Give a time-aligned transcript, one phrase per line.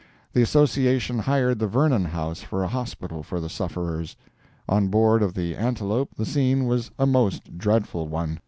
[0.33, 4.15] The Association hired the Vernon House for a hospital for the sufferers.
[4.67, 8.39] On board of the Antelope the scene was a most dreadful one.